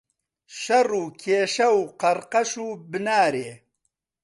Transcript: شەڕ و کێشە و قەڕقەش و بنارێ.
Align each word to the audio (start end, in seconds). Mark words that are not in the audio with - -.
شەڕ 0.59 0.87
و 1.01 1.05
کێشە 1.21 1.69
و 1.79 1.81
قەڕقەش 2.01 2.51
و 2.59 2.67
بنارێ. 2.91 3.51